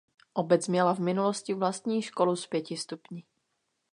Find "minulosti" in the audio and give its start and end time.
0.99-1.53